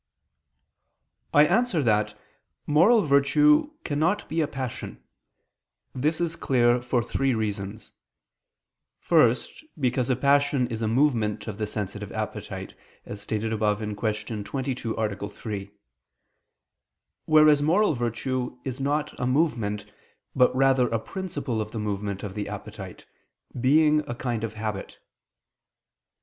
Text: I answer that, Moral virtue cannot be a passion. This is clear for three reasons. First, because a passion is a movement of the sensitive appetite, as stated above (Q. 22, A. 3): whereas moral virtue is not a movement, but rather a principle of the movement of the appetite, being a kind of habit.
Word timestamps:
I 1.31 1.45
answer 1.45 1.83
that, 1.83 2.19
Moral 2.65 3.03
virtue 3.05 3.69
cannot 3.83 4.27
be 4.27 4.41
a 4.41 4.47
passion. 4.47 5.03
This 5.93 6.19
is 6.19 6.35
clear 6.35 6.81
for 6.81 7.03
three 7.03 7.35
reasons. 7.35 7.91
First, 8.99 9.63
because 9.79 10.09
a 10.09 10.15
passion 10.15 10.65
is 10.69 10.81
a 10.81 10.87
movement 10.87 11.47
of 11.47 11.59
the 11.59 11.67
sensitive 11.67 12.11
appetite, 12.13 12.73
as 13.05 13.21
stated 13.21 13.53
above 13.53 13.77
(Q. 13.77 14.43
22, 14.43 14.93
A. 14.95 15.29
3): 15.29 15.71
whereas 17.25 17.61
moral 17.61 17.93
virtue 17.93 18.57
is 18.65 18.79
not 18.79 19.13
a 19.19 19.27
movement, 19.27 19.85
but 20.35 20.55
rather 20.55 20.87
a 20.89 20.97
principle 20.97 21.61
of 21.61 21.69
the 21.73 21.79
movement 21.79 22.23
of 22.23 22.33
the 22.33 22.49
appetite, 22.49 23.05
being 23.59 23.99
a 24.07 24.15
kind 24.15 24.43
of 24.43 24.55
habit. 24.55 24.97